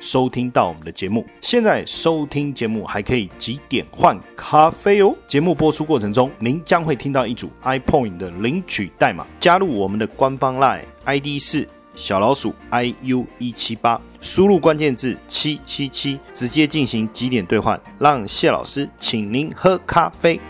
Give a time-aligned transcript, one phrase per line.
[0.00, 5.14] 收听到我们的节目，现在收听节目还可以几点换咖啡哦。
[5.26, 20.40] 节目播出过程中，您将会听到一组 iPoint 的领取代码，加入我们的官方 Line ID 是小老鼠 iu 一七八，输入关键字七七七，直接进行几点兑换，让谢老师请您喝咖啡。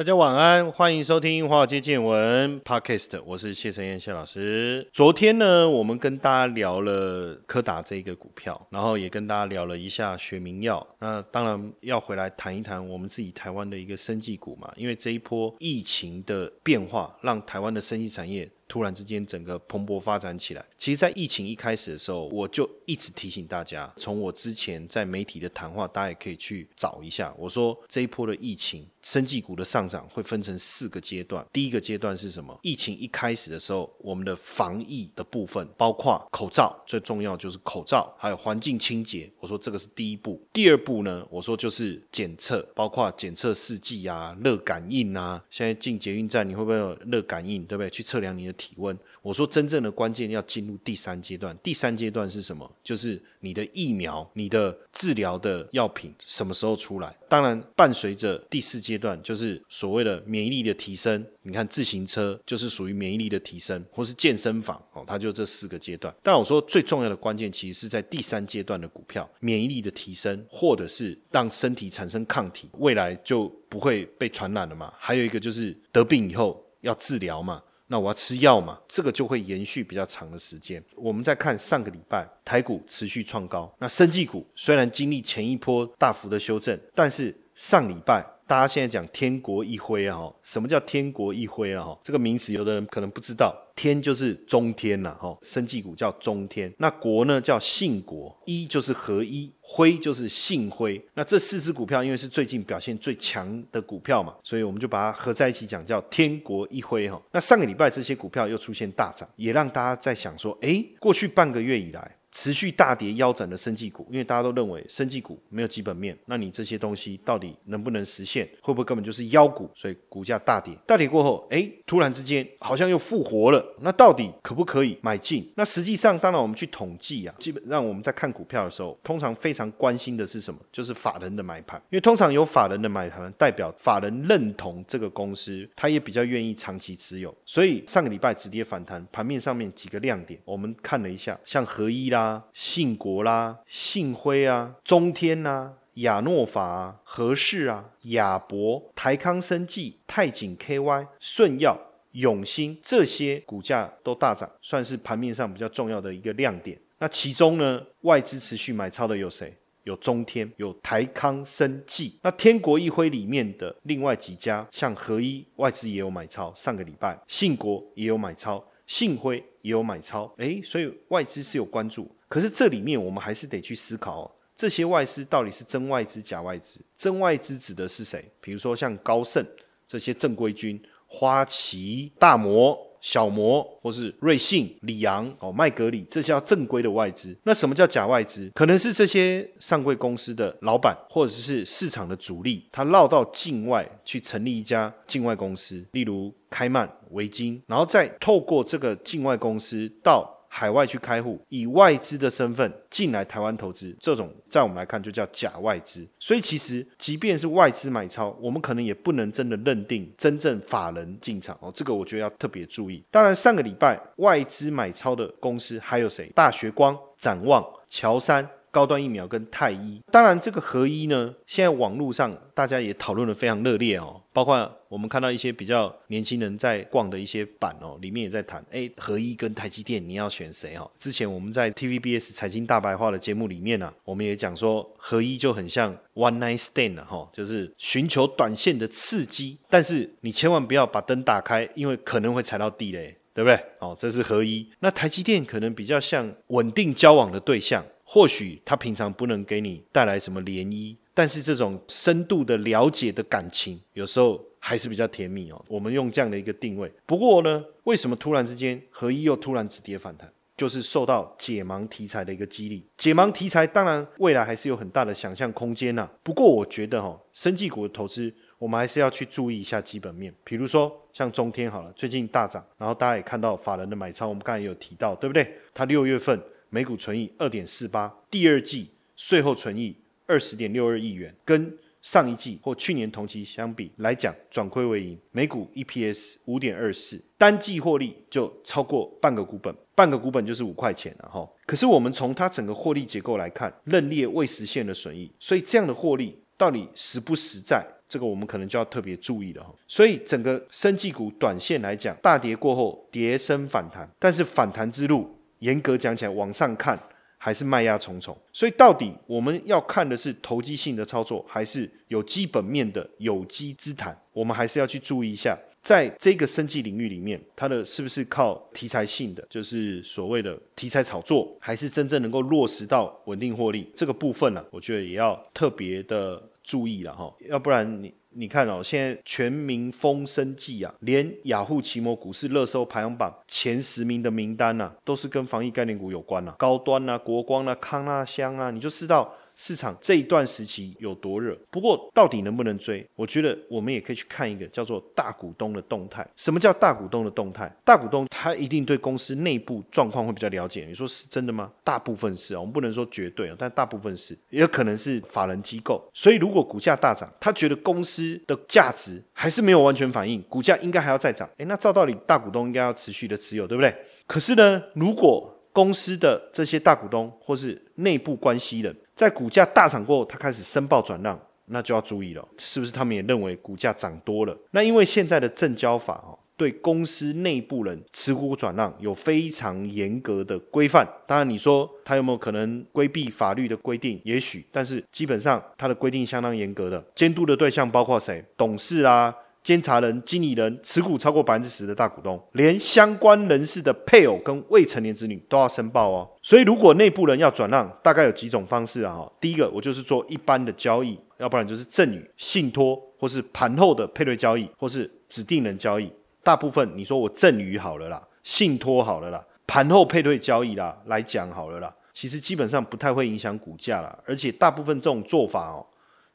[0.00, 4.88] 大家晚安，欢迎收听《华尔街见闻》Podcast，我是谢承彦谢老师。
[4.94, 10.88] 昨天呢，我们跟大家聊了柯达这个股票，然后也跟大家聊了一下学名药。
[11.00, 18.50] 那当然要回来谈一谈我们自己台湾的一个生技股嘛，因为这一波疫情的变化，让台湾的生技产业。
[18.70, 20.64] 突然之间，整个蓬勃发展起来。
[20.78, 27.34] 其实，在疫情一开始的时候，我就一直提醒大家，从我之前在媒体的谈话，大家也可以去找一下。
[27.36, 31.44] 我说，这一波的疫情，生技股的上涨会分成四个阶段。
[31.52, 32.56] 第一个阶段是什么？
[32.62, 39.28] 疫情一开始的时候，我们的防疫的部分，包括口罩，最重要就是口罩，还有环境清洁。
[39.40, 40.40] 我说这个是第一步。
[40.52, 45.44] 第二步呢，我说就是检测，包括检测试剂啊、热感应啊。
[45.50, 47.64] 现在进捷运站，你会不会有热感应？
[47.64, 47.90] 对不对？
[47.90, 48.54] 去测量你的。
[48.60, 51.56] 体温，我说真正的关键要进入第三阶段。
[51.62, 52.70] 第三阶段是什么？
[52.84, 57.16] 就是你的疫苗、你的治疗的药品什么时候出来？
[57.26, 61.24] 当然，伴随着第四阶段，就是所谓的免疫力的提升。
[61.42, 66.14] 你看，自行车就是属于免疫力的提升，或是健身房哦，它就这四个阶段。
[66.22, 74.92] 但我说最重要的关键，其实是在第三阶段的股票，免疫力的提升，或者是让身体产生抗体，未来就不会被传染了嘛。
[74.98, 77.62] 还有一个就是得病以后要治疗嘛。
[77.92, 80.80] 那我要吃药嘛，这个就会延续比较长的时间。
[80.94, 88.24] 我们再看上个礼拜台股持续创高，那生技股虽然经历前一波大幅的修正，但是上礼拜。
[88.50, 91.84] 大家现在讲天国一辉啊，什么叫天国一辉啊？
[91.84, 101.00] 哈，这个名词有的人可能不知道，天就是中天呐，哈，生技股叫中天，那国呢叫信国，一就是合一，辉就是信辉。
[101.14, 107.22] 那这四只股票因为是最近表现最强的股票嘛，所以我们就把它合在一起讲，叫天国一辉哈。
[107.30, 112.16] 那上个礼拜这些股票又出现大涨，也让大家在想说，哎，过去半个月以来。
[112.32, 118.48] 持续大跌腰斩的生技股，因为大家都认为生技股没有基本面，那你这些东西到底能不能实现？
[118.60, 119.68] 会不会根本就是妖股？
[119.74, 123.64] 所以股价大跌，大跌过后，哎，突然之间好像又复活了。
[123.80, 125.50] 那到底可不可以买进？
[125.56, 130.60] 那实际上，当然我们去统计啊，基本上我们在看股票的时候，通常非常关心的是什么？
[130.70, 137.34] 就是法人的买盘，因为通常有法人的买盘，代表法人认同这个公司，他也比较愿意长期持有。
[137.44, 142.19] 所以上个礼拜止跌反弹，盘面上面几个亮点，我们看了一下，像合一啦。
[142.20, 151.78] 啊，信国啦，信辉啊，中天呐，亚诺法啊、和氏啊，亚博、台康生技、泰景 KY、顺耀、
[152.12, 156.78] 永兴这些股价都大涨，算是盘面上比较重要的一个亮点。
[156.98, 159.56] 那其中呢，外资持续买超的有谁？
[159.84, 162.14] 有中天，有台康生技。
[162.20, 168.62] 那天国一辉里面的另外几家，像合一，外资也有买超，上个礼拜信国也有买超。
[168.90, 172.10] 信辉也有买超，诶，所以外资是有关注。
[172.28, 176.80] 可是这里面我们还是得去思考，这些外资到底是真外资假外资？
[176.96, 178.32] 真外资指的是谁？
[178.40, 179.46] 比如说像高盛
[179.86, 182.76] 这些正规军，花旗、大摩。
[183.00, 187.36] 小摩或是瑞信、里昂、哦麦格里，这些要正规的外资。
[187.44, 188.50] 那什么叫假外资？
[188.54, 200.39] 可能是这些上柜公司的老板，或者是市场的主力，他绕到境外去成立一家境外公司，例如开曼、维京，然后再透过这个境外公司到。
[200.52, 206.04] 海外去开户，以外资的身份进来台湾投资，这种在我们来看就叫假外资。
[206.18, 211.70] 所以其实，即便是外资买超，我们可能也不能真的认定真正法人进场哦。
[211.72, 213.02] 这个我觉得要特别注意。
[213.12, 216.30] 当然，上个礼拜外资买超的公司还有谁？
[216.34, 218.46] 大学光、展望、乔山。
[218.70, 230.90] 高端疫苗跟太医，当然这个合一呢，现在网络上大家也讨论的非常热烈哦，包括我们看到一些比较年轻人在逛的一些版哦，里面也在谈，哎，合一跟台积电你要选谁哦？
[230.96, 243.58] 之前我们在 TVBS 财经大白话的节目里面呢，我们也讲说，合一就很像 One Night Stand 哈，就是寻求短线的刺激，但是你千万不要把灯打开，因为可能会踩到地雷，对不对？
[243.80, 244.68] 哦，这是合一。
[244.78, 247.84] 那台积电可能比较像稳定交往的对象。
[248.12, 255.64] 或许他平常不能给你带来什么涟漪，但是这种深度的了解的感情，有时候还是比较甜蜜哦。
[255.68, 256.92] 我们用这样的一个定位。
[257.06, 260.28] 不过呢，为什么突然之间合一又突然止跌反弹？
[260.56, 262.84] 就是受到解盲题材的一个激励。
[262.96, 266.10] 解盲题材当然未来还是有很大的想象空间呐。
[266.24, 270.34] 不过我觉得哈，生技股的投资，我们还是要去注意一下基本面。
[270.42, 275.48] 比如说像中天好了，最近大涨，然后大家也看到法人的买超，我们刚才有提到，对不对？
[275.72, 279.94] 它六月份每股存益二点四八，第二季税后存益
[280.26, 291.46] 二十点六二亿元，跟上一季或去年同期相比来讲，转亏为盈，每股 EPS 五点二四，单季获利就超过半个股本，半个股本就是五块钱了哈。
[291.66, 297.84] 可是我们从它整个获利结构来看，认列未实现的损益，所以这样的获利到底实不实在？
[298.08, 299.72] 这个我们可能就要特别注意了哈。
[299.86, 306.98] 所以整个生技股短线来讲，大跌过后跌升反弹，但是反弹之路严格讲起来，往上看。
[307.42, 314.14] 还是卖压重重，所以到底我们要看的是投机性的操作，还是有基本面的有机之谈？
[314.34, 324.62] 我们还是要去注意一下，在这个生计领域里面，它的是不是靠题材性的，就是所谓的题材炒作，还是真正能够落实到稳定获利这个部分呢？
[324.70, 328.12] 我觉得也要特别的注意了哈，要不然你。
[328.32, 339.34] 你看哦，现在全民风生计啊，连雅虎奇摩股市热搜排行榜前十名的名单呐，都是跟防疫概念股有关呐，高端啊、国光啊、康纳香啊，你就知道。
[339.60, 341.54] 市场这一段时期有多热？
[341.70, 343.06] 不过到底能不能追？
[343.14, 346.26] 我觉得我们也可以去看一个叫做大股东的动态。
[346.34, 347.70] 什么叫大股东的动态？
[347.84, 350.86] 大股东他一定对公司内部状况会比较了解。
[350.88, 351.70] 你说是真的吗？
[351.84, 356.02] 大部分是啊，我们不能说绝对啊，但大部分是，也有可能是法人机构。
[356.14, 361.46] 所以如果股价大涨，他觉得公司的价值还是没有完全反映，股价应该还要再涨。
[361.58, 363.94] 诶，那照道理大股东应该要持续的持有，对不对？
[364.26, 374.56] 可是呢，如果公司的这些大股东或是内部关系人，在股价大涨过后，他开始申报转让，那就要注意了，是不是他们也认为股价涨多了？
[374.70, 381.06] 那因为现在的证交法哦，对公司内部人持股转让有非常严格的规范。
[381.26, 384.18] 当然，你说他有没有可能规避法律的规定？
[384.24, 388.42] 也许，但是基本上他的规定相当严格的，监督的对象包括谁？
[388.56, 389.34] 董事啊。
[389.70, 396.28] 监察人、经理人持股超过百分之十的大股东，连相关人士的配偶跟未成年子女都要申报哦。
[396.42, 399.24] 所以，如果内部人要转让，大概有几种方式啊。
[399.40, 406.12] 第一个，我就是做一般的交易，要不然就是赠与、信托，或是盘后的配对交易，或是指定人交易。
[406.42, 414.18] 大部分你说我赠与好了啦，信托好了啦，盘后配对交易啦，来讲好了啦，其实基本上不太会影响股价啦。
[414.26, 415.86] 而且大部分这种做法哦，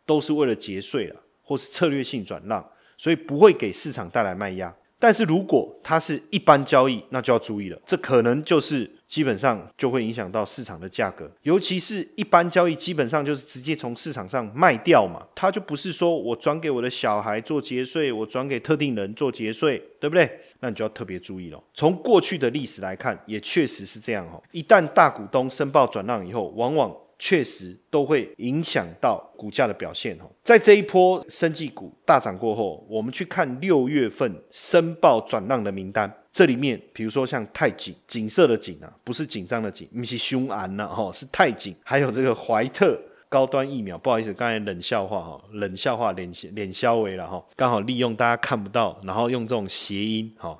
[0.05, 2.65] 都是为了节税了，或是策略性转让。
[2.97, 20.29] 所以不会给市场带来卖压，但是如果它是一般交易，那就要注意了，这可能就是基本上就会影响到市场的价格，尤其是一般交易，基本上就是直接从市场上卖掉嘛，它就不是说我转给我的小孩做节税，我转给特定人做节税，对不对？
[20.61, 21.61] 那你就要特别注意了。
[21.73, 26.91] 从过去的历史来看，也确实是这样哈，一旦大股东申报转让以后，往往。
[27.17, 30.29] 确实都会影响到股价的表现哦。
[30.43, 41.75] 在这一波生技股大涨过后，我们去看六月份申报转让的名单，这里面比如说像泰景景色的景啊，不是紧张的紧，不是凶安呐，哈，是泰景。
[41.83, 42.99] 还有这个怀特
[43.29, 50.59] 高端疫苗，不好意思，刚才冷笑话哈，冷笑话脸脸消微了哈，刚好利用大家看不到，然后用这种谐音哈，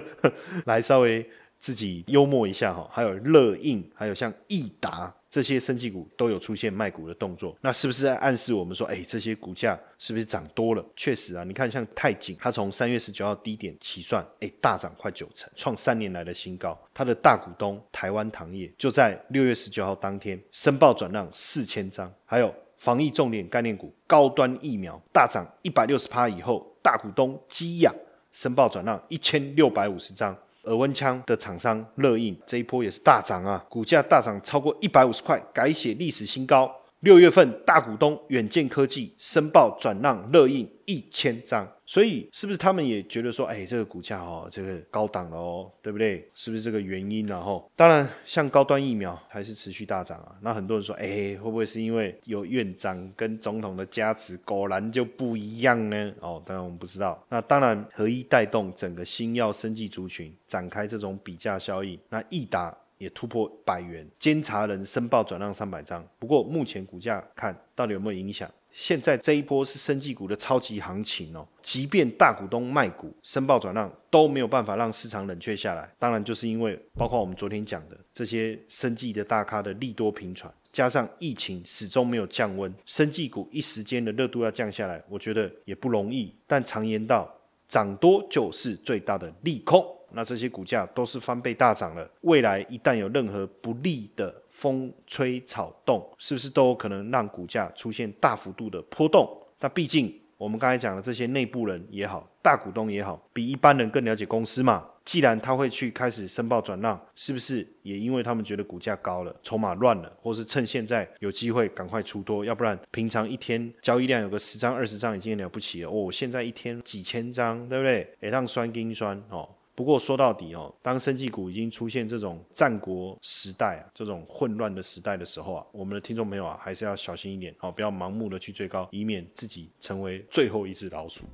[0.66, 1.28] 来稍微
[1.58, 2.88] 自己幽默一下哈。
[2.92, 5.12] 还有乐印，还有像益达。
[5.28, 10.84] 这些升绩股都有出现卖股的动作，那是不是在暗示我们说，哎，这些股价是不是涨多了？
[10.94, 16.78] 确实啊，你看像泰景，它从三月十九号低点起算，哎，大涨快九成，创三年来的新高。
[16.94, 27.92] 它的大股东台湾糖业就在六月十九号当天申报转让四千张，还有防疫重点概念股高端疫苗大涨一百六十趴以后，大股东基亚
[28.32, 30.36] 申报转让一千六百五十张。
[30.66, 36.70] 耳温枪的厂商乐印这一波也是大涨啊，股价大涨超过一百五十块，改写历史新高。
[37.06, 41.64] 六月份大股东远见科技申报转让乐印一千张。
[41.88, 46.28] 所以是不是他们也觉得说，哎，这个股价哦，这个高档了哦，对不对？
[46.34, 47.24] 是不是这个原因？
[47.28, 50.34] 然后，当然，像高端疫苗还是持续大涨啊。
[50.40, 56.12] 那很多人说，哎，会不会是因为有院长跟总统的加持，果然就不一样呢？
[56.18, 57.24] 哦，当然我们不知道。
[57.28, 61.96] 那当然，合一带动整个新药生技族群展开这种比价效应。
[62.08, 66.06] 那益达也突破百元，监察人申报转让三百张。
[66.18, 68.50] 不过目前股价看到底有没有影响？
[68.70, 75.90] 现在这一波是生技股的超级行情哦，即便大股东卖股申报转让都没有办法让市场冷却下来。
[75.98, 86.34] 当然，就是因为包括我们昨天讲的这些生技的大咖的利多频传，加上疫情始终没有降温，生技股一时间的热度要降下来，我觉得也不容易。
[86.46, 87.34] 但常言道，
[87.66, 89.82] 涨多就是最大的利空。
[90.16, 99.28] 那这些股价都是翻倍大涨了，未来一旦有任何不利的风吹草动，是不是都有可能让股价出现大幅度的波动？
[99.60, 104.86] 那毕竟我们刚才讲的这些内部人也好，大股东也好，比一般人更了解公司嘛。
[105.04, 112.44] 既然他会去开始申报转让，是不是也因为他们觉得股价高了，筹码乱了，或是趁现在有机会赶快出多？
[112.44, 118.12] 要不然平常一天交易量有个十张二十张已经了不起了哦，现在一天几千张，对不对？
[118.20, 119.48] 也让酸金酸哦。
[119.76, 131.26] 不过说到底哦，当生技股已经出现这种战国时代啊，这种混乱的时代的时候啊，我们的听众朋友啊，还是要小心一点哦，不要盲目的去追高，以免自己成为最后一只老鼠。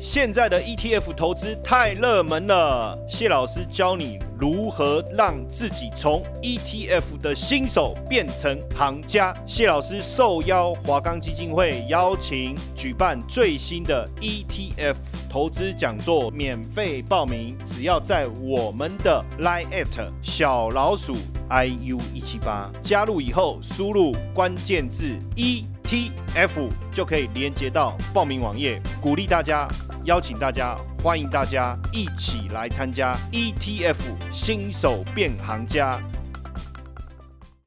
[0.00, 9.34] 现在的 ETF 投资太热门了，谢老师教你如何让自己从 ETF 的新手变成行家。
[9.44, 14.94] 谢老师受邀华冈基金会邀请举办最新的 ETF
[15.28, 21.16] 投资讲座，免费报名，只要在我们的 Line at 小老鼠
[21.50, 22.70] iu 一七八。
[22.80, 29.66] 加入以后，输入关键字一 T F 就可以连接到报名网页，鼓励大家。
[30.04, 33.96] 邀请大家，欢迎大家一起来参加 ETF
[34.30, 35.98] 新手变行家。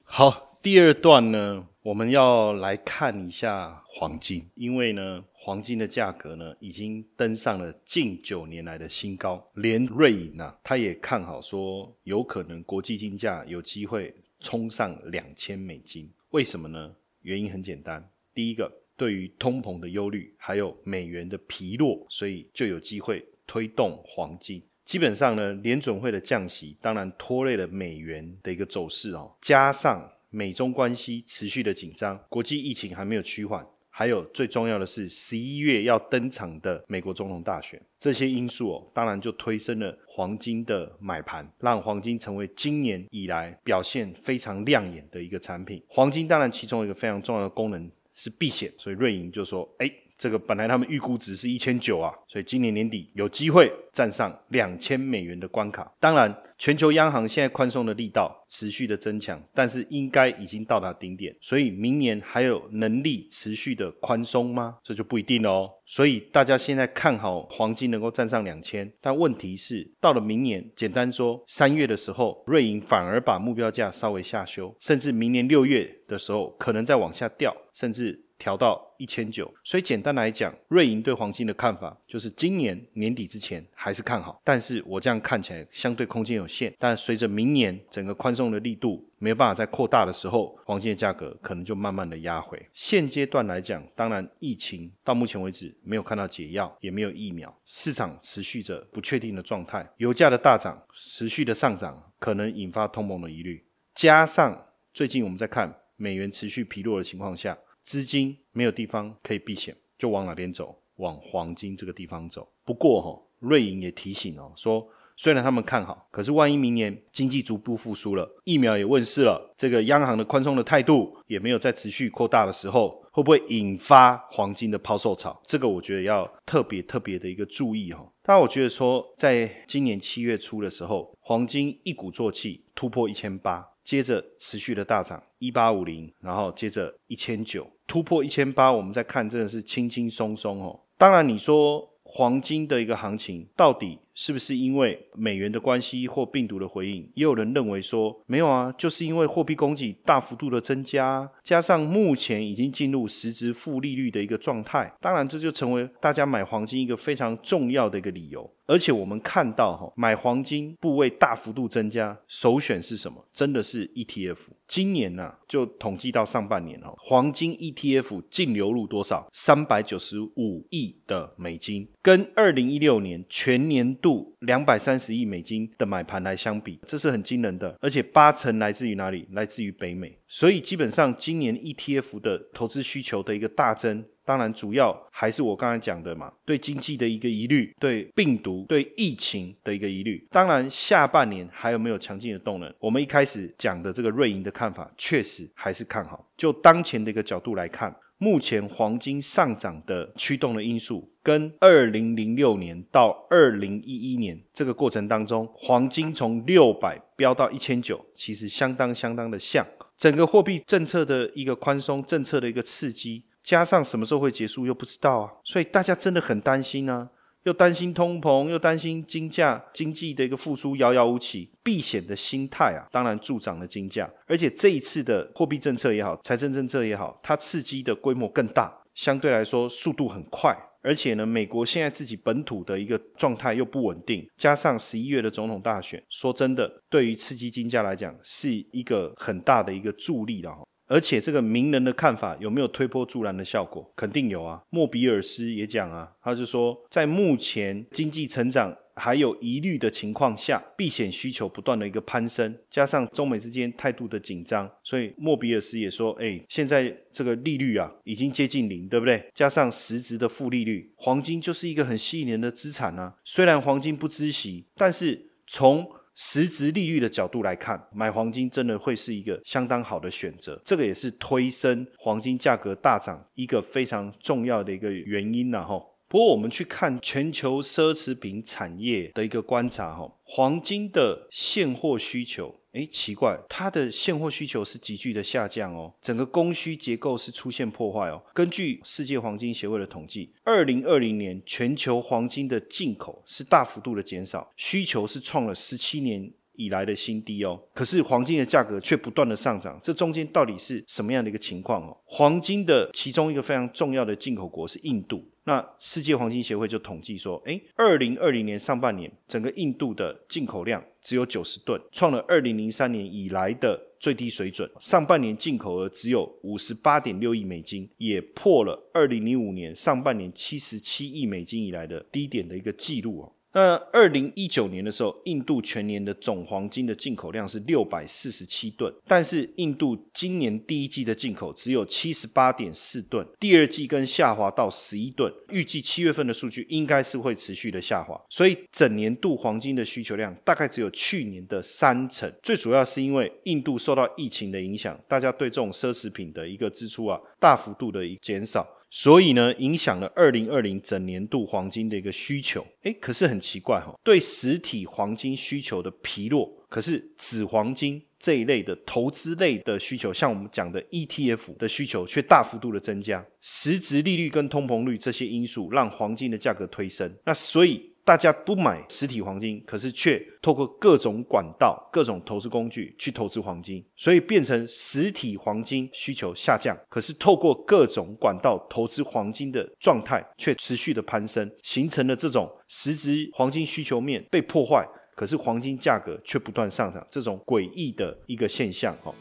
[0.04, 16.08] 好，第二段呢，我们要来看一下黄金，因为呢，黄金的价格呢已经登上了近九年来的新高，连瑞银啊，他也看好说，有可能国际金价有机会冲上两千美金。
[16.30, 16.92] 为什么呢？
[17.22, 18.82] 原因很简单，第一个。
[18.98, 24.62] 对于通膨的忧虑，还有美元的疲弱，所以就有机会推动黄金。
[24.86, 29.36] 基本上呢，联准会的降息当然拖累了美元的一个走势哦。
[29.42, 33.66] 加上美中关系持续的紧张，国际疫情还没有趋缓，
[34.02, 45.84] 还有最重要的是十一月要登场的美国总统大选，这些因素哦，当然就推升了黄金的买盘，让黄金成为今年以来表现非常亮眼的一个产品。
[45.88, 47.92] 黄金当然其中一个非常重要的功能。
[48.14, 49.90] 是避险，所以瑞银就说：“哎，
[50.22, 55.92] 这个本来他们预估值是一千九啊，所以今年年底有机会站上两千美元的关卡。
[56.00, 64.78] 当然，全球央行现在宽松的力道持续的增强，但是应该已经到达顶点，所以明年还有能力持续的宽松吗？
[64.84, 65.68] 这就不一定哦。
[65.88, 78.28] 所以大家现在看好黄金能够站上两千，但问题是到了明年，简单说，三月的时候，瑞银反而把目标价稍微下修，甚至明年六月的时候可能再往下掉，甚至。
[78.42, 86.74] 调到一千九，所以简单来讲，瑞银对黄金的看法就是今年年底之前还是看好，但是我这样看起来相对空间有限。
[86.80, 92.60] 但随着明年整个宽松的力度没有办法再扩大的时候，黄金的价格可能就慢慢的压回。
[92.74, 107.56] 现阶段来讲，当然疫情到目前为止没有看到解药，也没有疫苗，市场持续着不确定的状态，油价的大涨，持续的上涨，可能引发通膨的疑虑，加上最近我们在看美元持续疲弱的情况下。
[107.84, 110.78] 资金没有地方可以避险，就往哪边走？
[110.98, 112.48] 往黄金这个地方走。
[112.64, 125.42] 不过哈，瑞银也提醒哦，说虽然他们看好，可是万一明年经济逐步复苏了，疫苗也问世了，这个央行的宽松的态度也没有再持续扩大的时候，会不会引发黄金的抛售潮？
[125.44, 128.08] 这个我觉得要特别特别的一个注意哈。
[128.22, 133.70] 但我觉得说，在今年七月初的时候，黄金一鼓作气突破一千八。
[133.84, 140.80] 接着持续的大涨，一八五零，然后接着一千九，突破一千八，我们再看真的是轻轻松松哦。
[141.00, 143.98] 当然你说黄金的一个行情到底？
[144.14, 147.10] 是不是因为美元的关系或病毒的回应？
[147.16, 158.52] 也有人认为说没有啊，就是因为货币供给大幅度的增加，加上目前已经进入实质负利率的一个状态，当然这就成为大家买黄金一个非常重要的一个理由。
[158.68, 163.28] 而且我们看到哈，买黄金部位大幅度增加，首选是什么？
[163.34, 164.38] 真的是 ETF。
[164.66, 169.28] 今年呢，就统计到上半年哦，黄金 ETF 净流入多少？
[169.34, 174.32] 三百九十五亿的美金，跟二零一六年全年度。
[174.42, 179.28] 两百三十亿美金的买盘来相比，这是很惊人的，而且八成来自于哪里？
[179.34, 180.18] 来自于北美。
[180.28, 190.28] 所以基本上今年 ETF 的投资需求的一个大增，当然主要还是我刚才讲的嘛，对经济的一个疑虑，对病毒、对疫情的一个疑虑。
[190.32, 192.74] 当然下半年还有没有强劲的动能？
[192.80, 196.28] 我们一开始讲的这个瑞银的看法，确实还是看好。
[196.36, 197.96] 就当前的一个角度来看。
[198.24, 209.66] 目前黄金上涨的驱动的因素，跟二零零六年到二零一一年这个过程当中，黄金从六百飙到一千九，其实相当相当的像。
[209.98, 217.10] 整个货币政策的一个宽松政策的一个刺激，加上什么时候会结束又不知道啊，所以大家真的很担心啊。
[217.44, 224.10] 又担心通膨，又担心金价经济的一个复苏遥遥无期，避险的心态啊，当然助长了金价。
[224.28, 230.56] 而且这一次的货币政策也好，财政政策也好，它刺激的规模更大，相对来说速度很快。
[230.84, 240.64] 而且呢，美国现在自己本土的一个状态又不稳定，加上十一月的总统大选，说真的，对于刺激金价来讲，是一个很大的一个助力的哈。
[240.92, 243.90] 而且这个名人的看法有没有推波助澜的效果？
[243.96, 244.62] 肯定有啊。
[244.70, 259.32] 莫比尔斯也讲啊，他就说，在目前经济成长还有疑虑的情况下，避险需求不断的一个攀升，加上中美之间态度的紧张，所以莫比尔斯也说，哎，现在这个利率啊已经接近零，对不对？
[259.34, 263.16] 加上实质的负利率，黄金就是一个很吸引人的资产啊。
[263.24, 270.62] 虽然黄金不知息，但是从实质利率的角度来看，买黄金真的会是一个相当好的选择。
[270.66, 275.90] 这个也是推升黄金价格大涨一个非常重要的一个原因呐，吼。
[276.08, 282.61] 不过我们去看全球奢侈品产业的一个观察，哈，黄金的现货需求。
[282.74, 288.24] 哎，奇怪，它的现货需求是急剧的下降哦，整个供需结构是出现破坏哦。
[288.34, 297.62] 根据世界黄金协会的统计，二零二零年全球黄金的进口是大幅度的减少，需求是创了十七年以来的新低哦。
[297.74, 301.98] 可是黄金的价格却不断的上涨，这中间到底是什么样的一个情况哦？
[302.06, 305.28] 黄金的其中一个非常重要的进口国是印度。
[305.44, 314.70] 那世界黄金协会就统计说，哎，二零二零年上半年，整个印度的进口量只有九十吨，创了二零零三年以来的最低水准。
[314.80, 323.34] 上半年进口额只有五十八点六亿美金，也破了二零零五年上半年七十七亿美金以来的低点的一个记录哦。
[323.54, 342.32] 那二零一九年的时候，印度全年的总黄金的进口量是六百四十七吨，但是印度今年第一季的进口只有七十八点四吨，第二季跟下滑到十一吨，预计七月份的数据应该是会持续的下滑，所以整年度黄金的需求量大概只有去年的三成。
[342.42, 348.66] 最主要是因为印度受到疫情的影响，大家对这种奢侈品的一个支出啊，大幅度的减少。
[348.92, 352.68] 所以呢，影响了二零二零整年度黄金的一个需求。
[352.84, 363.26] 哎，可是很奇怪哈，对实体黄金需求的疲弱，可是纸黄金这一类的投资类的需求，像我们讲的 ETF 的需求却大幅度的增加。
[363.40, 367.16] 实质利率跟通膨率这些因素让黄金的价格推升。
[367.26, 367.91] 那所以。
[368.04, 384.84] 大家不买实体黄金，可是却透过各种管道、各种投资工具去投资黄金，所以变成实体黄金需求下降，可是透过各种管道投资黄金的状态却持续的攀升，形成了这种实质黄金需求面被破坏，
[385.16, 388.98] 可是黄金价格却不断上涨，这种诡异的一个现象。
[389.04, 389.14] 哈，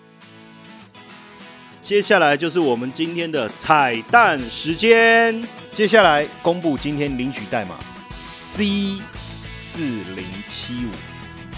[1.83, 7.79] 接下来就是我们今天的彩蛋时间，接下来公布今天领取代码。
[8.53, 9.81] C 四
[10.17, 10.91] 零七五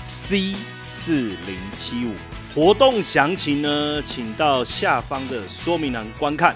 [0.04, 2.12] ，C 四零七五，
[2.54, 6.54] 活动详情呢，请到下方的说明栏观看。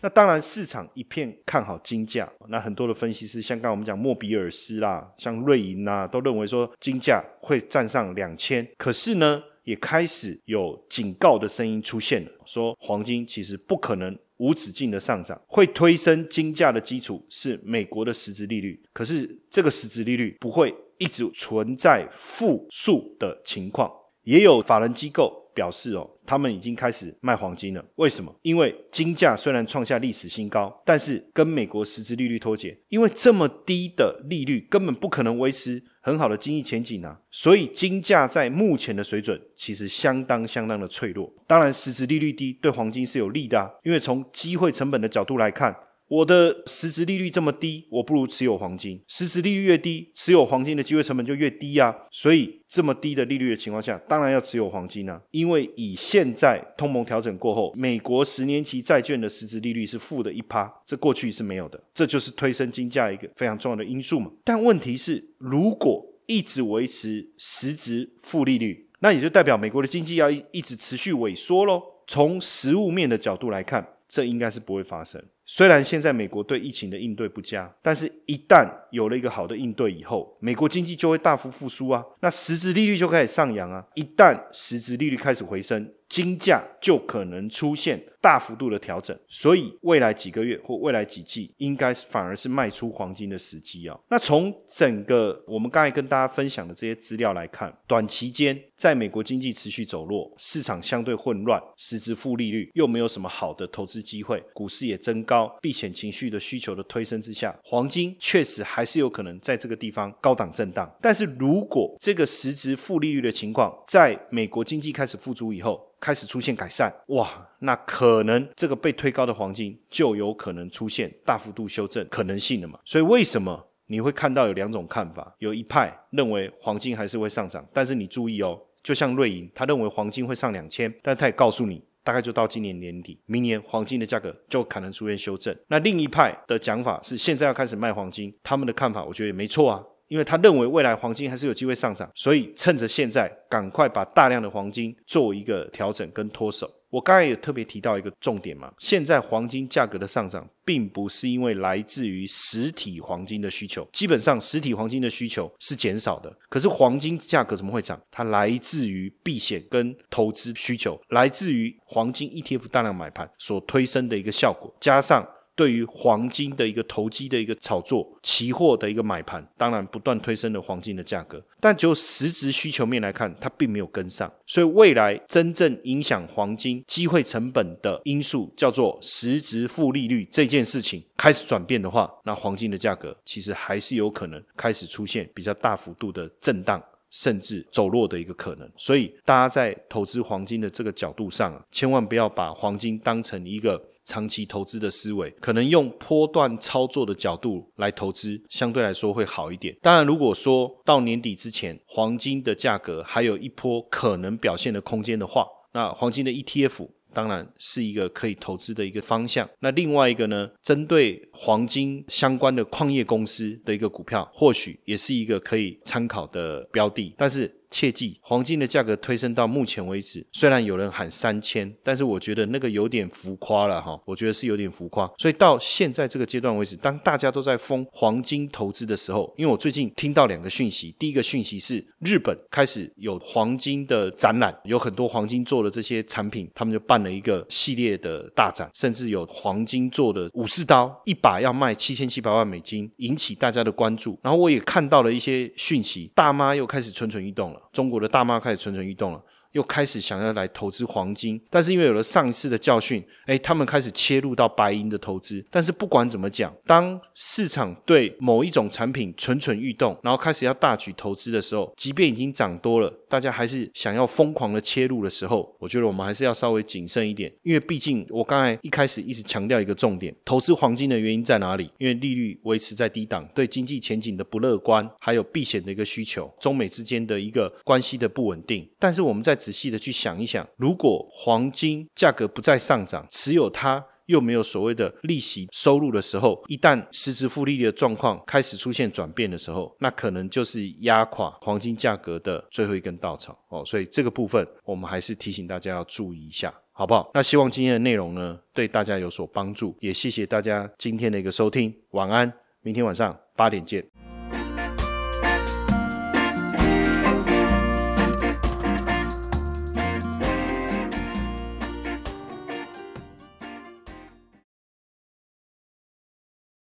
[0.00, 8.68] 那当然，市场一片看好金价，那很多的分析师，像刚我们讲莫比尔斯啦，像瑞银呐，都认为说金价会站上两千。
[8.76, 14.18] 可是呢，也开始有警告的声音出现了，说黄金其实不可能。
[14.38, 23.90] 无止境的上涨会推升金价的基础是美国的实质利率，可是这个实质利率不会一直存在负数的情况。
[24.22, 27.84] 也有法人机构表示哦，他们已经开始卖黄金了。
[27.96, 28.34] 为什么？
[28.42, 35.82] 因为金价虽然创下历史新高，但是跟美国实质利率脱节，因为这么低的利率根本不可能维持。
[36.06, 41.32] 很好的经济前景啊，所以金价在目前的水准其实相当相当的脆弱。
[41.46, 45.74] 当然，实质利率低对黄金是有利的，因为从机会成本的角度来看。
[46.06, 49.00] 我的实质利率这么低，我不如持有黄金。
[49.08, 51.94] 实质利率越低，持有黄金的机会成本就越低啊。
[52.10, 55.20] 所以这么低的利率的情况下，当然要持有黄金啊。
[55.30, 61.82] 因为以现在通膨调整过后，美国十年期债券的实质利率是负的一趴，这过去是没有的。
[61.94, 64.30] 这就是推升金价一个非常重要的因素嘛。
[64.44, 71.82] 但问题是，如果一直维持实质负利率，那也就代表美国的经济要一直持续萎缩喽。
[72.06, 73.88] 从实物面的角度来看。
[74.06, 83.84] 这应该是不会发生，虽然现在美国对疫情的应对不佳，但是一旦有了一个好的应对以后，美国经济就会大幅复苏啊，那实质利率就开始上扬啊。
[83.94, 89.16] 一旦实质利率开始回升，金价就可能出现大幅度的调整。
[89.28, 93.98] 所以未来几个月或未来几季，应该反而是卖出黄金的时机啊。
[94.08, 110.90] 那从整个我们刚才跟大家分享的这些资料来看，短期间在美国经济持续走弱，市场相对混乱，实质负利率又没有什么好的投资机会，股市也增高，避险情绪的需求的推升之下，黄金确实还是有可能在这个地方高档震荡。
[111.00, 122.78] 但是如果这个实质负利率的情况在美国经济开始复苏以后，开始出现改善，哇，那可能这个被推高的黄金就有可能出现大幅度修正可能性了嘛？
[122.84, 125.34] 所以为什么你会看到有两种看法？
[125.38, 131.82] 有一派认为黄金还是会上涨，但是你注意哦，就像瑞银，他认为黄金会上两千，但他也告诉你。
[132.04, 135.56] 大概就到今年年底，明年黄金的价格就可能出现修正。
[135.68, 146.70] 那另一派的讲法是，现在要开始卖黄金，他们的看法我觉得也没错啊，因为他认为未来黄金还是有机会上涨，所以趁着现在赶快把大量的黄金做一个调整跟脱手。
[146.94, 156.32] 我刚才也特别提到一个重点嘛，现在黄金价格的上涨，并不是因为来自于实体黄金的需求，基本上实体黄金的需求是减少的。
[156.48, 158.00] 可是黄金价格怎么会涨？
[158.12, 165.28] 它来自于避险跟投资需求，来自于黄金 ETF 大量买盘所推升的一个效果，加上。
[165.56, 171.42] 对于黄金的一个投机的一个炒作，期货的一个买盘，当然不断推升了黄金的价格。
[171.60, 174.30] 但就实质需求面来看，它并没有跟上。
[174.46, 188.70] 所以未来真正影响黄金机会成本的因素，叫做实质负利率这件事情开始转变的话，那黄金的价格其实还是有可能开始出现比较大幅度的震荡，甚至走弱的一个可能。
[188.76, 193.82] 所以大家在投资黄金的这个角度上，千万不要把黄金当成一个。
[194.04, 199.76] 长期投资的思维，可能用波段操作的角度来投资，相对来说会好一点。
[199.82, 209.48] 当然，如果说到年底之前，黄金的价格还有一波可能表现的空间的话，那黄金的 ETF 当然是一个可以投资的一个方向。
[209.60, 217.14] 那另外一个呢，针对黄金相关的矿业公司的一个股票，或许也是一个可以参考的标的。
[217.16, 224.00] 但是，切记，黄金的价格推升到目前为止，虽然有人喊三千，但是我觉得那个有点浮夸了哈。
[224.06, 225.10] 我觉得是有点浮夸。
[225.18, 244.16] 所以到现在这个阶段为止，当大家都在疯黄金投资的时候，因为我最近听到两个讯息，第一个讯息是日本开始有黄金的展览，有很多黄金做的这些产品，他们就办了一个系列的大展，甚至有黄金做的武士刀，一把要卖七千七百万美金，引起大家的关注。
[244.22, 247.60] 然后我也看到了一些讯息，大妈又开始蠢蠢欲动了。
[247.72, 249.22] 中国的大妈开始蠢蠢欲动了。
[249.52, 255.46] 又开始想要来投资黄金，但是因为有了上一次的教训，哎，他们开始切入到白银的投资。
[255.48, 271.70] 但是不管怎么讲，当市场对某一种产品蠢蠢欲动，然后开始要大举投资的时候，即便已经涨多了，大家还是想要疯狂的切入的时候，我觉得我们还是要稍微谨慎一点，因为毕竟我刚才一开始一直强调一个重点，投资黄金的原因在哪里？
[271.78, 278.68] 因为利率维持在低档，对经济前景的不乐观，还有避险的一个需求，中美之间的一个关系的不稳定。
[278.80, 293.64] 但是我们再仔细的去想一想，如果黄金价格不再上涨，持有它又没有所谓的利息收入的时候，一旦实质负利率的状况开始出现转变的时候，那可能就是压垮黄金价格的最后一根稻草哦。
[293.64, 297.10] 所以这个部分我们还是提醒大家要注意一下，好不好？
[297.14, 303.93] 那希望今天的内容呢对大家有所帮助，也谢谢大家今天的一个收听，晚安，明天晚上八点见。